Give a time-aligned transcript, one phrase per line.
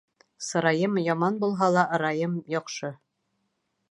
[0.45, 2.93] Сырайым яман булһа ла, ырайым яҡшы.